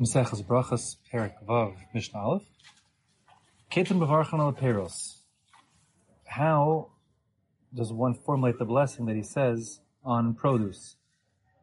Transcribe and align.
Maseches 0.00 0.42
Brachas, 0.42 0.96
Perek 1.12 1.34
Vav, 1.46 1.76
Mishnah 1.94 2.18
Aleph. 2.18 2.42
Ketan 3.70 4.00
Bavarchan 4.00 4.40
al 4.40 4.52
Peros. 4.52 5.18
How 6.24 6.90
does 7.72 7.92
one 7.92 8.14
formulate 8.14 8.58
the 8.58 8.64
blessing 8.64 9.06
that 9.06 9.14
he 9.14 9.22
says 9.22 9.78
on 10.04 10.34
produce? 10.34 10.96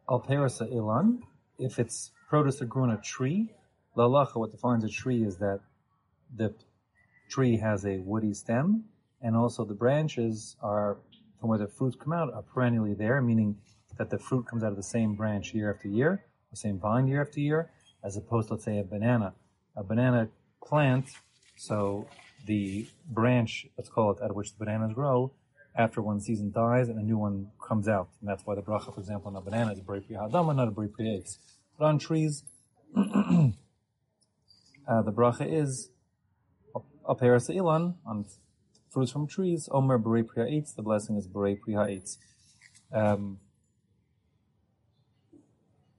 Al 0.08 0.22
Perosa 0.22 0.66
Ilan, 0.72 1.18
if 1.58 1.78
it's 1.78 2.10
produce 2.26 2.58
that 2.60 2.70
grew 2.70 2.84
on 2.84 2.90
a 2.92 2.96
tree, 3.02 3.50
Lalacha, 3.98 4.36
what 4.36 4.50
defines 4.50 4.82
a 4.82 4.88
tree 4.88 5.22
is 5.22 5.36
that 5.36 5.60
the 6.34 6.54
tree 7.28 7.58
has 7.58 7.84
a 7.84 7.98
woody 7.98 8.32
stem, 8.32 8.84
and 9.20 9.36
also 9.36 9.62
the 9.66 9.74
branches 9.74 10.56
are, 10.62 10.96
from 11.38 11.50
where 11.50 11.58
the 11.58 11.68
fruits 11.68 11.96
come 12.02 12.14
out, 12.14 12.32
are 12.32 12.40
perennially 12.40 12.94
there, 12.94 13.20
meaning 13.20 13.58
that 13.98 14.08
the 14.08 14.18
fruit 14.18 14.46
comes 14.46 14.64
out 14.64 14.70
of 14.70 14.78
the 14.78 14.82
same 14.82 15.14
branch 15.16 15.52
year 15.52 15.70
after 15.74 15.88
year, 15.88 16.24
the 16.50 16.56
same 16.56 16.78
vine 16.78 17.06
year 17.06 17.20
after 17.20 17.38
year, 17.38 17.70
as 18.04 18.16
opposed 18.16 18.48
to, 18.48 18.54
let's 18.54 18.64
say, 18.64 18.78
a 18.78 18.84
banana. 18.84 19.34
A 19.76 19.82
banana 19.82 20.28
plant, 20.64 21.06
so 21.56 22.06
the 22.46 22.86
branch, 23.08 23.66
let's 23.78 23.88
call 23.88 24.10
it, 24.12 24.18
of 24.20 24.34
which 24.34 24.52
the 24.52 24.64
bananas 24.64 24.92
grow, 24.94 25.32
after 25.74 26.02
one 26.02 26.20
season 26.20 26.50
dies 26.52 26.88
and 26.88 26.98
a 26.98 27.02
new 27.02 27.16
one 27.16 27.48
comes 27.66 27.88
out. 27.88 28.08
And 28.20 28.28
that's 28.28 28.44
why 28.44 28.54
the 28.54 28.62
bracha, 28.62 28.94
for 28.94 29.00
example, 29.00 29.28
on 29.28 29.36
a 29.36 29.40
banana 29.40 29.72
is 29.72 29.78
a 29.78 29.82
priya 29.82 30.02
hadama, 30.10 30.54
not 30.54 30.68
a 30.68 30.70
bri 30.70 30.88
priya 30.88 31.22
But 31.78 31.86
on 31.86 31.98
trees, 31.98 32.44
uh, 32.96 33.02
the 34.86 35.12
bracha 35.12 35.50
is 35.50 35.90
a 37.08 37.14
peras 37.14 37.48
ilan, 37.48 37.94
on 38.06 38.26
fruits 38.90 39.12
from 39.12 39.26
trees, 39.26 39.68
omer 39.72 39.98
bri 39.98 40.22
priya 40.22 40.62
the 40.76 40.82
blessing 40.82 41.16
is 41.16 41.26
bri 41.26 41.56
priya 41.56 42.00
um, 42.92 43.38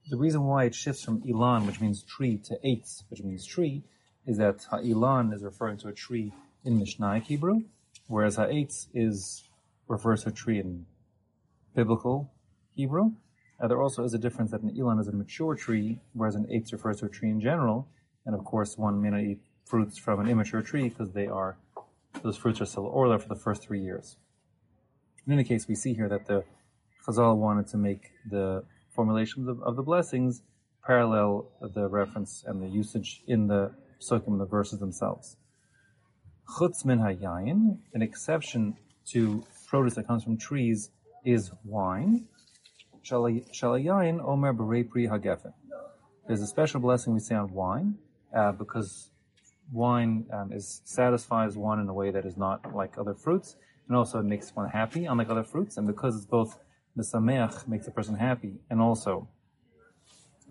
the 0.08 0.16
reason 0.16 0.44
why 0.44 0.64
it 0.64 0.74
shifts 0.74 1.04
from 1.04 1.22
ilan, 1.22 1.66
which 1.66 1.80
means 1.80 2.02
tree, 2.02 2.38
to 2.38 2.58
eitz, 2.64 3.04
which 3.08 3.22
means 3.22 3.46
tree, 3.46 3.82
is 4.26 4.38
that 4.38 4.58
ilan 4.72 5.32
is 5.34 5.42
referring 5.42 5.78
to 5.78 5.88
a 5.88 5.92
tree 5.92 6.32
in 6.64 6.78
Mishnah 6.78 7.20
Hebrew, 7.20 7.62
whereas 8.06 8.36
ha'etz 8.36 8.88
is 8.94 9.48
refers 9.88 10.22
to 10.24 10.30
a 10.30 10.32
tree 10.32 10.58
in 10.58 10.86
biblical 11.74 12.30
Hebrew. 12.74 13.12
Uh, 13.60 13.68
there 13.68 13.80
also 13.80 14.02
is 14.04 14.14
a 14.14 14.18
difference 14.18 14.50
that 14.50 14.62
an 14.62 14.70
ilan 14.70 15.00
is 15.00 15.08
a 15.08 15.12
mature 15.12 15.54
tree, 15.54 16.00
whereas 16.12 16.34
an 16.34 16.46
eitz 16.46 16.72
refers 16.72 17.00
to 17.00 17.06
a 17.06 17.08
tree 17.08 17.30
in 17.30 17.40
general. 17.40 17.86
And 18.26 18.34
of 18.34 18.44
course, 18.44 18.76
one 18.78 19.00
may 19.02 19.10
not 19.10 19.20
eat 19.20 19.40
fruits 19.64 19.98
from 19.98 20.20
an 20.20 20.28
immature 20.28 20.62
tree 20.62 20.88
because 20.88 21.12
they 21.12 21.26
are 21.26 21.56
those 22.22 22.36
fruits 22.36 22.60
are 22.60 22.66
still 22.66 22.86
orla 22.86 23.18
for 23.18 23.28
the 23.28 23.34
first 23.34 23.62
three 23.62 23.80
years. 23.80 24.16
In 25.26 25.32
any 25.32 25.44
case, 25.44 25.66
we 25.66 25.74
see 25.74 25.94
here 25.94 26.08
that 26.08 26.26
the 26.26 26.44
Chazal 27.06 27.36
wanted 27.36 27.66
to 27.68 27.76
make 27.76 28.10
the 28.30 28.64
formulations 28.94 29.48
of, 29.48 29.62
of 29.62 29.76
the 29.76 29.82
blessings 29.82 30.42
parallel 30.86 31.50
the 31.74 31.88
reference 31.88 32.44
and 32.46 32.62
the 32.62 32.68
usage 32.68 33.22
in 33.26 33.46
the 33.46 33.72
psukim, 34.00 34.38
the 34.38 34.44
verses 34.44 34.78
themselves. 34.78 35.36
Chutz 36.58 36.84
min 36.84 36.98
hayayin, 36.98 37.78
an 37.94 38.02
exception 38.02 38.76
to 39.06 39.44
produce 39.66 39.94
that 39.94 40.06
comes 40.06 40.24
from 40.24 40.36
trees, 40.36 40.90
is 41.24 41.50
wine. 41.64 42.26
Shalayayin 43.04 44.22
omer 44.22 44.52
berei 44.52 44.88
pri 44.88 45.06
hagefen. 45.06 45.52
There's 46.26 46.42
a 46.42 46.46
special 46.46 46.80
blessing 46.80 47.12
we 47.14 47.20
say 47.20 47.34
on 47.34 47.52
wine 47.52 47.96
uh, 48.34 48.52
because 48.52 49.10
wine 49.72 50.26
um, 50.32 50.52
is 50.52 50.82
satisfies 50.84 51.56
one 51.56 51.80
in 51.80 51.88
a 51.88 51.94
way 51.94 52.10
that 52.10 52.24
is 52.24 52.36
not 52.36 52.74
like 52.74 52.98
other 52.98 53.14
fruits, 53.14 53.56
and 53.88 53.96
also 53.96 54.20
it 54.20 54.24
makes 54.24 54.54
one 54.54 54.68
happy, 54.68 55.06
unlike 55.06 55.30
other 55.30 55.44
fruits, 55.44 55.76
and 55.76 55.86
because 55.86 56.16
it's 56.16 56.26
both 56.26 56.58
the 56.96 57.02
sameach 57.02 57.66
makes 57.66 57.86
a 57.86 57.90
person 57.90 58.14
happy, 58.16 58.60
and 58.70 58.80
also 58.80 59.28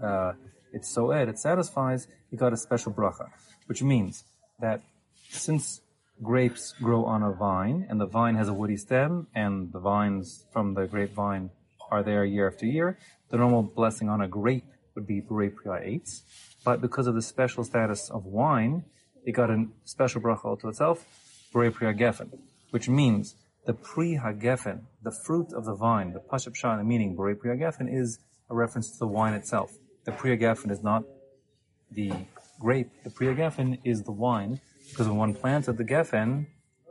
uh, 0.02 0.34
it's 0.72 0.90
soed, 0.90 1.30
it 1.30 1.40
satisfies, 1.40 2.08
you 2.32 2.38
got 2.38 2.54
a 2.54 2.58
special 2.58 2.92
bracha, 2.92 3.30
which 3.68 3.82
means 3.84 4.24
that 4.60 4.82
since 5.30 5.82
grapes 6.22 6.74
grow 6.74 7.06
on 7.06 7.24
a 7.24 7.32
vine, 7.32 7.86
and 7.90 8.00
the 8.00 8.06
vine 8.06 8.36
has 8.36 8.48
a 8.48 8.54
woody 8.54 8.78
stem, 8.78 9.28
and 9.36 9.72
the 9.72 9.80
vines 9.80 10.46
from 10.52 10.74
the 10.74 10.86
grapevine 10.86 11.50
are 11.92 12.04
there 12.04 12.26
year 12.26 12.48
after 12.48 12.66
year, 12.66 12.98
the 13.30 13.38
normal 13.38 13.64
blessing 13.64 14.10
on 14.10 14.22
a 14.22 14.28
grape 14.28 14.66
would 14.96 15.08
be 15.08 15.20
Bure 15.20 15.50
Priya 15.50 15.82
Eitz, 15.86 16.22
but 16.64 16.82
because 16.82 17.08
of 17.08 17.16
the 17.16 17.22
special 17.22 17.64
status 17.64 18.10
of 18.10 18.26
wine, 18.26 18.84
it 19.26 19.32
got 19.32 19.50
a 19.50 19.68
special 19.86 20.22
bracha 20.22 20.60
to 20.60 20.70
itself, 20.70 21.06
Bure 21.52 21.72
Priya 21.72 21.94
Geffen, 21.94 22.30
which 22.72 22.90
means 22.90 23.36
the 23.66 23.74
pri 23.74 24.18
hagefen, 24.18 24.82
the 25.02 25.12
fruit 25.26 25.54
of 25.54 25.66
the 25.66 25.76
vine, 25.76 26.14
the 26.14 26.20
pashab 26.20 26.54
shana, 26.56 26.86
meaning 26.86 27.16
bore 27.16 27.36
pri 27.36 27.58
hagefen, 27.58 27.88
is 27.94 28.20
a 28.50 28.56
reference 28.56 28.92
to 28.92 29.00
the 29.00 29.08
wine 29.08 29.34
itself. 29.34 29.72
The 30.06 30.12
pri 30.12 30.38
hagefen 30.38 30.72
is 30.72 30.84
not 30.84 31.04
the 31.92 32.12
grape. 32.60 32.92
The 33.04 33.10
pri 33.10 33.28
hagefen 33.28 33.80
is 33.84 34.04
the 34.04 34.12
wine, 34.12 34.60
because 34.90 35.08
when 35.08 35.18
one 35.18 35.34
planted 35.34 35.78
the 35.78 35.86
gefen, 35.86 36.48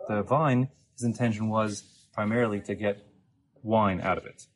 the 0.08 0.22
vine, 0.22 0.68
his 0.94 1.04
intention 1.04 1.48
was 1.48 1.84
primarily 2.12 2.60
to 2.60 2.74
get 2.74 2.98
wine 3.62 4.00
out 4.00 4.18
of 4.18 4.26
it. 4.26 4.46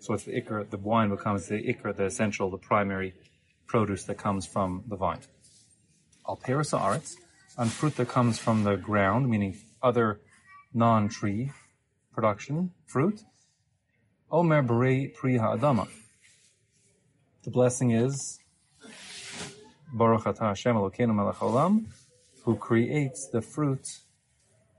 So 0.00 0.14
it's 0.14 0.24
the 0.24 0.40
ikar, 0.40 0.70
the 0.70 0.76
wine 0.76 1.10
becomes 1.10 1.48
the 1.48 1.56
ikar, 1.56 1.96
the 1.96 2.04
essential, 2.04 2.50
the 2.50 2.58
primary 2.58 3.14
produce 3.66 4.04
that 4.04 4.16
comes 4.16 4.46
from 4.46 4.84
the 4.86 4.96
vine. 4.96 5.20
Al 6.28 6.36
perisa 6.36 6.78
arts, 6.78 7.16
on 7.56 7.68
fruit 7.68 7.96
that 7.96 8.08
comes 8.08 8.38
from 8.38 8.64
the 8.64 8.76
ground, 8.76 9.28
meaning 9.28 9.56
other 9.82 10.20
non-tree 10.78 11.50
production, 12.14 12.70
fruit. 12.86 13.20
Omer 14.30 14.62
B'rei 14.62 15.12
Pri 15.12 15.36
Ha'adama. 15.36 15.88
The 17.42 17.50
blessing 17.50 17.90
is 17.90 18.38
Baruch 19.92 20.24
Atah 20.24 20.48
Hashem 20.50 20.76
Elokeinu 20.76 21.14
Melech 21.14 21.36
Olam, 21.36 21.86
who 22.44 22.54
creates 22.54 23.28
the 23.32 23.42
fruit 23.42 23.84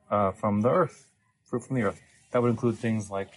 uh, 0.10 0.32
from 0.32 0.62
the 0.62 0.70
earth, 0.70 1.08
fruit 1.44 1.66
from 1.66 1.76
the 1.76 1.84
earth. 1.84 2.00
That 2.32 2.42
would 2.42 2.52
include 2.52 2.78
things 2.78 3.10
like 3.10 3.32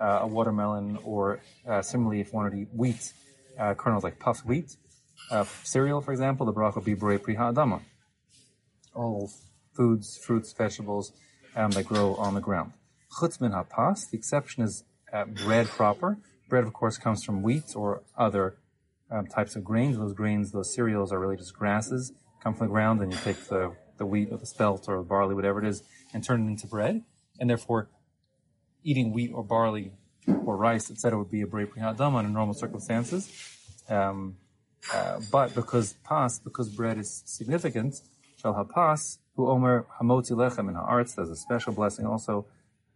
uh, 0.00 0.20
a 0.22 0.26
watermelon, 0.26 0.98
or 1.02 1.40
uh, 1.66 1.82
similarly, 1.82 2.20
if 2.20 2.32
wanted 2.32 2.50
to 2.50 2.58
eat 2.58 2.68
wheat, 2.72 3.12
uh, 3.58 3.74
kernels 3.74 4.04
like 4.04 4.20
puffed 4.20 4.46
wheat, 4.46 4.76
uh, 5.32 5.44
cereal, 5.64 6.00
for 6.00 6.12
example, 6.12 6.46
the 6.46 6.52
bracha 6.52 6.76
would 6.76 6.84
be 6.84 6.94
B'rei 6.94 7.20
Pri 7.20 7.34
Ha'adama. 7.34 7.80
All 8.94 9.30
foods, 9.72 10.16
fruits, 10.24 10.52
vegetables 10.52 11.12
um, 11.56 11.70
that 11.72 11.86
grow 11.86 12.14
on 12.16 12.34
the 12.34 12.40
ground. 12.40 12.72
Chutz 13.18 13.40
min 13.40 13.52
hapas, 13.52 14.10
the 14.10 14.16
exception 14.16 14.62
is 14.64 14.84
uh, 15.12 15.24
bread 15.24 15.66
proper. 15.68 16.18
Bread, 16.48 16.64
of 16.64 16.72
course, 16.72 16.98
comes 16.98 17.24
from 17.24 17.42
wheat 17.42 17.74
or 17.74 18.02
other 18.16 18.56
um, 19.10 19.26
types 19.26 19.56
of 19.56 19.64
grains. 19.64 19.96
Those 19.96 20.12
grains, 20.12 20.52
those 20.52 20.74
cereals 20.74 21.12
are 21.12 21.18
really 21.18 21.36
just 21.36 21.54
grasses, 21.54 22.12
come 22.42 22.54
from 22.54 22.66
the 22.68 22.72
ground, 22.72 23.00
and 23.00 23.12
you 23.12 23.18
take 23.18 23.44
the, 23.48 23.72
the 23.98 24.06
wheat 24.06 24.28
or 24.30 24.38
the 24.38 24.46
spelt 24.46 24.88
or 24.88 24.98
the 24.98 25.02
barley, 25.02 25.34
whatever 25.34 25.62
it 25.64 25.66
is, 25.66 25.82
and 26.12 26.24
turn 26.24 26.46
it 26.46 26.48
into 26.48 26.66
bread. 26.66 27.02
And 27.38 27.48
therefore, 27.48 27.88
eating 28.82 29.12
wheat 29.12 29.30
or 29.32 29.42
barley 29.42 29.92
or 30.26 30.56
rice, 30.56 30.90
etc., 30.90 31.18
would 31.18 31.30
be 31.30 31.42
a 31.42 31.46
brei 31.46 31.66
prihadama 31.66 32.16
under 32.16 32.30
normal 32.30 32.54
circumstances. 32.54 33.30
Um, 33.88 34.36
uh, 34.92 35.20
but 35.30 35.54
because 35.54 35.94
pas, 36.04 36.38
because 36.38 36.68
bread 36.68 36.98
is 36.98 37.22
significant, 37.26 38.02
shall 38.44 38.52
hapas, 38.52 39.18
who 39.36 39.48
Omer 39.48 39.86
Hamotzi 39.98 40.32
Lechem 40.32 40.68
in 40.68 40.74
Haaretz. 40.74 41.14
There's 41.14 41.30
a 41.30 41.36
special 41.36 41.72
blessing 41.72 42.04
also 42.04 42.44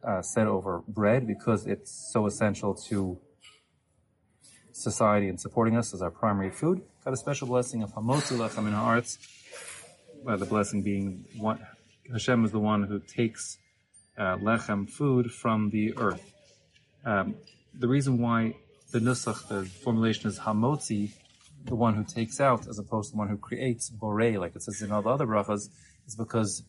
uh, 0.06 0.20
said 0.20 0.46
over 0.46 0.82
bread 0.86 1.26
because 1.26 1.66
it's 1.66 2.12
so 2.12 2.26
essential 2.26 2.74
to 2.88 3.18
society 4.72 5.28
and 5.28 5.40
supporting 5.40 5.74
us 5.74 5.94
as 5.94 6.02
our 6.02 6.10
primary 6.10 6.50
food. 6.50 6.82
Got 7.02 7.14
a 7.14 7.16
special 7.16 7.46
blessing 7.48 7.82
of 7.82 7.94
Hamotzi 7.94 8.36
Lechem 8.36 8.66
in 8.66 8.74
Haaretz. 8.74 9.16
Uh, 10.26 10.36
the 10.36 10.44
blessing 10.44 10.82
being 10.82 11.24
one, 11.38 11.66
Hashem 12.12 12.44
is 12.44 12.52
the 12.52 12.58
one 12.58 12.82
who 12.82 12.98
takes 12.98 13.56
uh, 14.18 14.36
lechem 14.36 14.90
food 14.90 15.32
from 15.32 15.70
the 15.70 15.96
earth. 15.96 16.30
Um, 17.06 17.36
the 17.72 17.88
reason 17.88 18.18
why 18.18 18.56
the 18.90 18.98
nusach, 18.98 19.48
the 19.48 19.64
formulation 19.64 20.28
is 20.28 20.40
hamotzi, 20.40 21.12
the 21.64 21.74
one 21.74 21.94
who 21.94 22.04
takes 22.04 22.40
out, 22.40 22.66
as 22.68 22.78
opposed 22.78 23.10
to 23.10 23.12
the 23.12 23.18
one 23.18 23.28
who 23.28 23.36
creates, 23.36 23.90
borei, 23.90 24.38
like 24.38 24.54
it 24.56 24.62
says 24.62 24.80
in 24.82 24.92
all 24.92 25.02
the 25.02 25.10
other 25.10 25.26
brachas, 25.26 25.68
is 26.06 26.16
because 26.16 26.64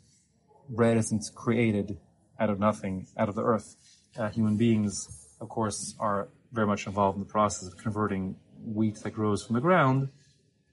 bread 0.69 0.97
isn't 0.97 1.23
created 1.35 1.97
out 2.39 2.49
of 2.49 2.59
nothing, 2.59 3.07
out 3.17 3.29
of 3.29 3.35
the 3.35 3.43
earth. 3.43 3.75
Uh, 4.17 4.29
human 4.29 4.57
beings, 4.57 5.07
of 5.41 5.49
course, 5.49 5.95
are 5.99 6.29
very 6.51 6.67
much 6.67 6.87
involved 6.87 7.17
in 7.17 7.23
the 7.23 7.29
process 7.29 7.67
of 7.67 7.77
converting 7.77 8.35
wheat 8.65 8.95
that 9.03 9.11
grows 9.11 9.43
from 9.43 9.55
the 9.55 9.61
ground, 9.61 10.09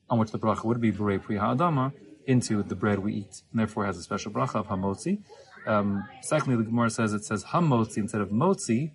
on 0.08 0.18
which 0.18 0.30
the 0.30 0.38
bracha 0.38 0.64
would 0.64 0.80
be 0.80 0.92
b'rei 0.92 1.22
pri 1.22 1.36
ha'adama, 1.36 1.92
into 2.26 2.62
the 2.62 2.74
bread 2.74 2.98
we 2.98 3.14
eat, 3.14 3.42
and 3.50 3.60
therefore 3.60 3.86
has 3.86 3.96
a 3.96 4.02
special 4.02 4.32
bracha 4.32 4.56
of 4.56 4.66
hamotzi. 4.66 5.22
Um, 5.66 6.08
secondly, 6.22 6.56
the 6.56 6.64
Gemara 6.64 6.90
says 6.90 7.12
it 7.12 7.24
says 7.24 7.44
hamotzi 7.44 7.98
instead 7.98 8.20
of 8.20 8.30
motzi, 8.30 8.92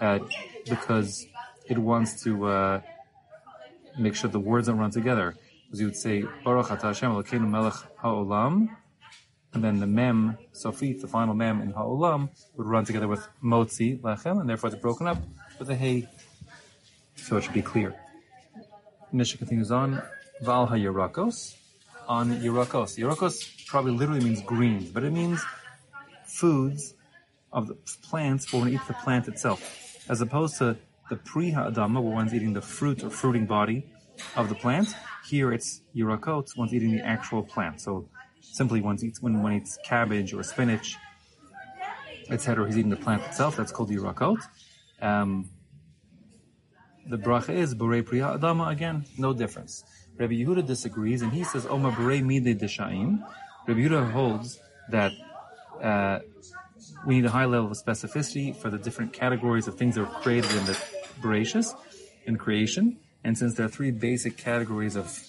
uh, 0.00 0.18
because 0.68 1.26
it 1.68 1.78
wants 1.78 2.22
to 2.24 2.46
uh, 2.46 2.80
make 3.98 4.14
sure 4.14 4.30
the 4.30 4.40
words 4.40 4.66
don't 4.68 4.78
run 4.78 4.90
together. 4.90 5.36
Because 5.66 5.80
you 5.80 5.86
would 5.86 5.96
say, 5.96 6.24
Baruch 6.44 6.66
Atah 6.66 6.82
Hashem 6.82 7.10
Elokeinu 7.12 7.48
Melech 7.48 7.74
Ha'olam, 8.02 8.68
and 9.52 9.64
then 9.64 9.80
the 9.80 9.86
mem, 9.86 10.38
sofit, 10.52 11.00
the 11.00 11.08
final 11.08 11.34
mem 11.34 11.60
in 11.60 11.70
ha'olam, 11.70 12.28
would 12.56 12.66
run 12.66 12.84
together 12.84 13.08
with 13.08 13.26
motzi, 13.42 14.00
lechem, 14.00 14.40
and 14.40 14.48
therefore 14.48 14.70
it's 14.70 14.78
broken 14.78 15.06
up 15.06 15.18
with 15.58 15.68
a 15.70 15.74
hey, 15.74 16.08
so 17.16 17.36
it 17.36 17.44
should 17.44 17.52
be 17.52 17.62
clear. 17.62 17.94
Mishnah 19.12 19.38
continues 19.38 19.72
on, 19.72 20.02
Val 20.40 20.68
Yerakos 20.68 21.56
on 22.06 22.40
Yerakos. 22.40 22.96
Yerakos 22.98 23.66
probably 23.66 23.92
literally 23.92 24.22
means 24.22 24.40
greens, 24.42 24.88
but 24.90 25.02
it 25.04 25.12
means 25.12 25.42
foods 26.24 26.94
of 27.52 27.66
the 27.66 27.74
plants 28.02 28.46
for 28.46 28.58
one 28.58 28.68
eats 28.68 28.86
the 28.86 28.94
plant 28.94 29.26
itself, 29.26 30.04
as 30.08 30.20
opposed 30.20 30.58
to 30.58 30.76
the 31.10 31.16
pre 31.16 31.52
Adama, 31.52 32.02
where 32.02 32.14
one's 32.14 32.32
eating 32.32 32.54
the 32.54 32.62
fruit 32.62 33.04
or 33.04 33.10
fruiting 33.10 33.44
body 33.44 33.84
of 34.36 34.48
the 34.48 34.54
plant. 34.54 34.94
Here 35.28 35.52
it's 35.52 35.82
Yerakot, 35.94 36.56
one's 36.56 36.72
eating 36.72 36.92
the 36.92 37.04
actual 37.04 37.42
plant. 37.42 37.80
So 37.82 38.08
simply 38.40 38.80
one 38.80 38.96
eats 39.04 39.20
when 39.20 39.42
one 39.42 39.52
eats 39.52 39.78
cabbage 39.84 40.32
or 40.32 40.42
spinach, 40.42 40.96
etc. 42.30 42.66
He's 42.66 42.78
eating 42.78 42.90
the 42.90 42.96
plant 42.96 43.22
itself. 43.24 43.56
That's 43.56 43.72
called 43.72 43.90
Yerakot. 43.90 44.38
Um, 45.02 45.50
the 47.06 47.18
bracha 47.18 47.50
is 47.50 47.74
Borei 47.74 48.04
Priya 48.04 48.38
Adama 48.38 48.70
again, 48.70 49.04
no 49.18 49.32
difference. 49.32 49.84
Rabbi 50.16 50.34
Yehuda 50.34 50.66
disagrees 50.66 51.22
and 51.22 51.32
he 51.32 51.44
says 51.44 51.66
Oma 51.66 51.90
Borei 51.92 52.22
Mide 52.22 52.58
Deshaim. 52.58 53.26
Rabbi 53.66 53.80
Yehuda 53.80 54.12
holds 54.12 54.60
that 54.90 55.12
uh, 55.82 56.20
we 57.06 57.16
need 57.16 57.24
a 57.24 57.30
high 57.30 57.46
level 57.46 57.70
of 57.70 57.78
specificity 57.78 58.54
for 58.54 58.70
the 58.70 58.78
different 58.78 59.12
categories 59.12 59.66
of 59.66 59.76
things 59.76 59.94
that 59.94 60.02
were 60.02 60.20
created 60.20 60.50
in 60.52 60.64
the 60.66 60.78
Bereshis, 61.20 61.74
in 62.26 62.36
creation. 62.36 62.98
And 63.24 63.36
since 63.36 63.54
there 63.54 63.66
are 63.66 63.70
three 63.70 63.90
basic 63.90 64.36
categories 64.36 64.96
of 64.96 65.22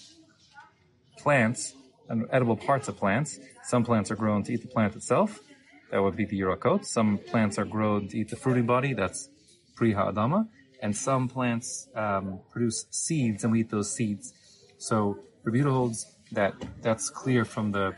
plants 1.18 1.74
and 2.08 2.26
edible 2.30 2.56
parts 2.56 2.88
of 2.88 2.96
plants, 2.96 3.38
some 3.64 3.84
plants 3.84 4.10
are 4.10 4.16
grown 4.16 4.42
to 4.44 4.52
eat 4.52 4.62
the 4.62 4.68
plant 4.68 4.96
itself. 4.96 5.40
That 5.90 6.02
would 6.02 6.16
be 6.16 6.24
the 6.24 6.40
Yerakot. 6.40 6.86
Some 6.86 7.18
plants 7.18 7.58
are 7.58 7.66
grown 7.66 8.08
to 8.08 8.18
eat 8.18 8.30
the 8.30 8.36
fruiting 8.36 8.66
body. 8.66 8.94
That's 8.94 9.28
Pri 9.76 9.92
Ha'adama 9.92 10.48
and 10.82 10.94
some 10.94 11.28
plants 11.28 11.88
um, 11.94 12.40
produce 12.50 12.86
seeds, 12.90 13.44
and 13.44 13.52
we 13.52 13.60
eat 13.60 13.70
those 13.70 13.94
seeds. 13.94 14.34
So 14.78 15.18
Rabbi 15.44 15.60
holds 15.60 16.04
that 16.32 16.54
that's 16.82 17.08
clear 17.08 17.44
from 17.44 17.72
the 17.72 17.94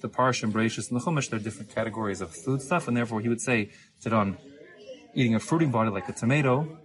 the 0.00 0.08
Parsha 0.08 0.44
and 0.44 0.54
Bereshis 0.54 0.90
and 0.90 0.98
the 0.98 1.04
Chumash. 1.04 1.28
There 1.28 1.38
are 1.38 1.42
different 1.42 1.74
categories 1.74 2.20
of 2.20 2.34
food 2.34 2.62
stuff, 2.62 2.88
and 2.88 2.96
therefore 2.96 3.20
he 3.20 3.28
would 3.28 3.40
say 3.40 3.70
that 4.02 4.12
on 4.12 4.38
eating 5.14 5.34
a 5.34 5.40
fruiting 5.40 5.70
body 5.70 5.90
like 5.90 6.08
a 6.08 6.12
tomato, 6.12 6.78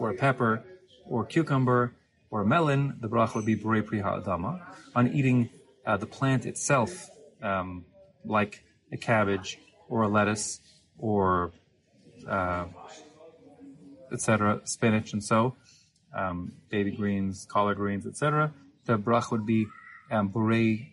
or 0.00 0.10
a 0.10 0.14
pepper, 0.14 0.64
or 1.06 1.24
cucumber, 1.24 1.94
or 2.30 2.42
a 2.42 2.46
melon, 2.46 2.96
the 3.00 3.08
bracha 3.08 3.34
would 3.36 3.46
be 3.46 3.56
Borei 3.56 3.84
Pri 3.84 4.00
Ha'adama. 4.00 4.60
On 4.94 5.08
eating 5.08 5.50
uh, 5.86 5.96
the 5.96 6.06
plant 6.06 6.46
itself, 6.46 7.10
um, 7.42 7.84
like 8.24 8.62
a 8.92 8.96
cabbage, 8.96 9.58
or 9.88 10.02
a 10.02 10.08
lettuce, 10.08 10.60
or 10.98 11.52
uh, 12.28 12.66
etc., 14.12 14.60
spinach 14.64 15.12
and 15.12 15.22
so, 15.22 15.56
um, 16.14 16.52
baby 16.70 16.90
greens, 16.90 17.46
collard 17.48 17.76
greens, 17.76 18.06
etc. 18.06 18.52
The 18.86 18.96
brach 18.96 19.30
would 19.30 19.46
be 19.46 19.66
um, 20.10 20.30
borei 20.30 20.88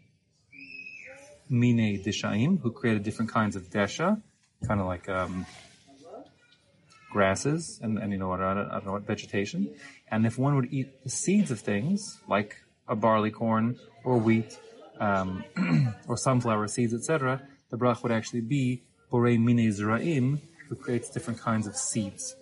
mine 1.50 2.04
deshaim, 2.04 2.60
who 2.62 2.72
created 2.72 3.04
different 3.04 3.32
kinds 3.32 3.56
of 3.56 3.70
desha, 3.70 4.22
kind 4.68 4.80
of 4.80 4.88
like 4.88 5.08
um, 5.10 5.46
grasses 7.12 7.80
and, 7.82 7.98
and 7.98 8.12
you 8.12 8.18
know 8.18 8.28
what 8.28 8.42
I 8.42 8.54
don't, 8.54 8.86
know 8.86 8.92
what 8.94 9.04
vegetation. 9.04 9.74
And 10.10 10.26
if 10.26 10.38
one 10.38 10.56
would 10.56 10.72
eat 10.72 11.04
the 11.04 11.10
seeds 11.10 11.52
of 11.52 11.60
things 11.60 12.20
like 12.28 12.56
a 12.88 12.96
barley 12.96 13.32
corn 13.32 13.78
or 14.04 14.18
wheat 14.18 14.58
um, 15.00 15.44
or 16.08 16.18
sunflower 16.18 16.68
seeds, 16.68 16.94
etc., 16.94 17.42
the 17.70 17.78
brach 17.78 18.04
would 18.04 18.12
actually 18.12 18.42
be 18.42 18.84
borei 19.12 19.40
mine 19.40 19.72
zraim, 19.72 20.40
who 20.70 20.76
creates 20.76 21.10
different 21.10 21.40
kinds 21.40 21.68
of 21.68 21.76
seeds. 21.76 22.36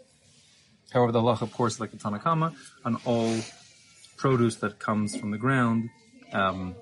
However, 0.91 1.11
the 1.11 1.21
halach, 1.21 1.41
of 1.41 1.51
course, 1.51 1.79
like 1.79 1.91
the 1.91 1.97
Tanna 1.97 2.19
Kamma, 2.19 2.55
on 2.83 2.97
all 3.05 3.35
produce 4.17 4.55
that 4.57 4.79
comes 4.79 5.15
from 5.15 5.31
the 5.31 5.37
ground, 5.37 5.89
um, 6.31 6.75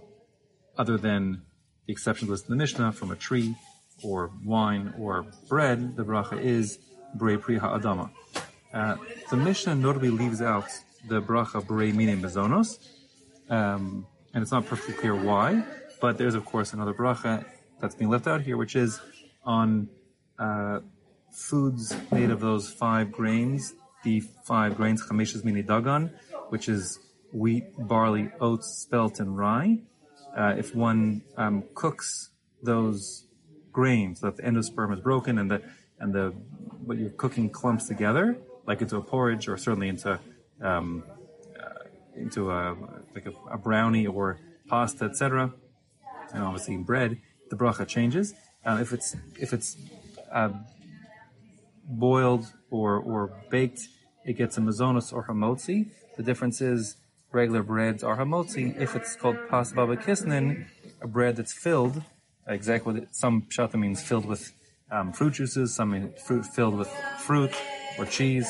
other 0.77 0.97
than 0.97 1.41
the 1.85 1.93
exceptions 1.93 2.29
listed 2.29 2.49
in 2.49 2.57
the 2.57 2.61
Mishnah, 2.61 2.91
from 2.91 3.11
a 3.11 3.15
tree, 3.15 3.55
or 4.03 4.31
wine, 4.43 4.93
or 4.97 5.25
bread, 5.47 5.95
the 5.95 6.03
bracha 6.03 6.39
is 6.39 6.79
Brei 7.15 7.37
Pri 7.37 7.57
Ha'adama. 7.57 8.09
Uh, 8.73 8.95
the 9.29 9.37
Mishnah 9.37 9.75
notably 9.75 10.09
leaves 10.09 10.41
out 10.41 10.67
the 11.07 11.21
bracha 11.21 11.63
Brei 11.65 11.93
Mine 11.93 12.21
Mezonos, 12.21 12.79
um, 13.49 14.05
and 14.33 14.41
it's 14.41 14.51
not 14.51 14.65
perfectly 14.65 14.95
clear 14.95 15.15
why, 15.15 15.63
but 16.01 16.17
there's, 16.17 16.35
of 16.35 16.45
course, 16.45 16.73
another 16.73 16.93
bracha 16.93 17.45
that's 17.79 17.95
being 17.95 18.09
left 18.09 18.27
out 18.27 18.41
here, 18.41 18.57
which 18.57 18.75
is 18.75 18.99
on 19.43 19.89
uh, 20.39 20.79
foods 21.31 21.95
made 22.11 22.31
of 22.31 22.39
those 22.39 22.69
five 22.69 23.11
grains 23.11 23.73
the 24.03 24.19
five 24.19 24.75
grains, 24.77 25.01
chamishas 25.05 25.43
mini 25.43 25.63
dagan, 25.63 26.11
which 26.49 26.69
is 26.69 26.99
wheat, 27.31 27.63
barley, 27.77 28.29
oats, 28.39 28.67
spelt, 28.67 29.19
and 29.19 29.37
rye. 29.37 29.79
Uh, 30.37 30.55
if 30.57 30.75
one 30.75 31.21
um, 31.37 31.63
cooks 31.73 32.29
those 32.61 33.25
grains, 33.71 34.19
that 34.21 34.37
the 34.37 34.43
endosperm 34.43 34.93
is 34.93 34.99
broken 34.99 35.37
and 35.37 35.49
the 35.49 35.61
and 36.03 36.13
the 36.13 36.33
what 36.85 36.97
you're 36.97 37.09
cooking 37.11 37.49
clumps 37.49 37.87
together, 37.87 38.37
like 38.67 38.81
into 38.81 38.97
a 38.97 39.01
porridge 39.01 39.47
or 39.47 39.55
certainly 39.57 39.87
into 39.87 40.19
um, 40.61 41.03
uh, 41.59 41.85
into 42.15 42.51
a 42.51 42.75
like 43.15 43.25
a, 43.25 43.33
a, 43.49 43.57
brownie 43.57 44.05
or 44.05 44.37
pasta, 44.67 45.05
etc. 45.05 45.53
And 46.33 46.43
obviously 46.43 46.73
in 46.73 46.83
bread, 46.83 47.19
the 47.49 47.55
bracha 47.55 47.87
changes. 47.87 48.33
Uh, 48.65 48.79
if 48.81 48.91
it's 48.91 49.15
if 49.39 49.53
it's 49.53 49.77
uh, 50.31 50.49
boiled 51.85 52.51
or, 52.69 52.97
or 52.97 53.31
baked, 53.49 53.87
it 54.25 54.33
gets 54.33 54.57
a 54.57 54.61
mezonos 54.61 55.13
or 55.13 55.25
hamotzi. 55.27 55.91
The 56.17 56.23
difference 56.23 56.59
is 56.61 56.97
regular 57.31 57.63
breads 57.63 58.03
are 58.03 58.17
hamotzi. 58.17 58.79
If 58.79 58.95
it's 58.95 59.15
called 59.15 59.37
pas 59.49 59.71
baba 59.71 59.95
kisnin, 59.95 60.65
a 61.01 61.07
bread 61.07 61.37
that's 61.37 61.53
filled, 61.53 62.03
exactly 62.47 62.93
what 62.93 63.03
it, 63.03 63.15
some 63.15 63.43
shata 63.43 63.75
means 63.75 64.01
filled 64.03 64.25
with 64.25 64.51
um, 64.93 65.11
fruit 65.11 65.33
juices, 65.33 65.73
some 65.73 66.13
fruit 66.25 66.45
filled 66.45 66.75
with 66.75 66.89
fruit 67.17 67.51
or 67.97 68.05
cheese. 68.05 68.49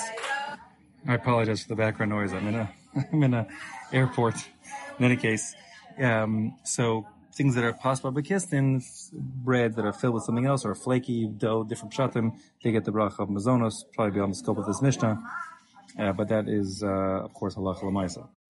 I 1.07 1.15
apologize 1.15 1.63
for 1.63 1.69
the 1.69 1.75
background 1.75 2.11
noise. 2.11 2.33
I'm 2.33 2.47
in 2.47 2.55
a 2.55 2.69
I'm 3.13 3.23
in 3.23 3.33
a 3.33 3.47
airport. 3.91 4.35
In 4.99 5.05
any 5.05 5.17
case, 5.17 5.55
um, 5.99 6.55
so 6.63 7.07
things 7.33 7.55
that 7.55 7.63
are 7.63 7.73
possible 7.73 8.11
bekisnin, 8.11 8.83
bread 9.11 9.75
that 9.75 9.85
are 9.85 9.93
filled 9.93 10.13
with 10.13 10.23
something 10.23 10.45
else, 10.45 10.65
or 10.65 10.75
flaky 10.75 11.27
dough, 11.27 11.63
different 11.63 11.93
shatim, 11.93 12.37
they 12.63 12.71
get 12.71 12.85
the 12.85 12.91
bracha 12.91 13.19
of 13.19 13.29
mezonos, 13.29 13.85
probably 13.93 14.13
beyond 14.13 14.33
the 14.33 14.35
scope 14.35 14.59
of 14.59 14.67
this 14.67 14.81
mishnah. 14.81 15.19
Uh, 15.97 16.11
but 16.11 16.27
that 16.29 16.47
is, 16.47 16.83
uh, 16.83 16.87
of 16.87 17.33
course, 17.33 17.55
halacha 17.55 17.83
lemaisa. 17.83 18.27